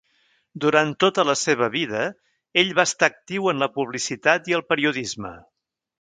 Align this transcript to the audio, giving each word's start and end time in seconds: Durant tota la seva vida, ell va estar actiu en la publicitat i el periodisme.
Durant 0.63 0.93
tota 1.03 1.25
la 1.29 1.35
seva 1.41 1.67
vida, 1.75 2.01
ell 2.63 2.73
va 2.79 2.85
estar 2.89 3.11
actiu 3.13 3.51
en 3.53 3.63
la 3.65 3.69
publicitat 3.79 4.51
i 4.53 4.59
el 4.61 4.65
periodisme. 4.73 5.35